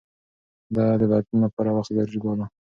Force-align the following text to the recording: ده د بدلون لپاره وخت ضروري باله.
ده 0.75 0.85
د 0.99 1.03
بدلون 1.11 1.39
لپاره 1.45 1.69
وخت 1.73 1.91
ضروري 1.97 2.19
باله. 2.23 2.45